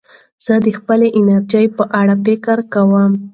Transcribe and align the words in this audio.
زه 0.45 0.53
د 0.65 0.67
خپلې 0.79 1.07
انرژۍ 1.19 1.65
په 1.77 1.83
اړه 1.99 2.15
فکر 2.25 2.57
کوم. 2.73 3.11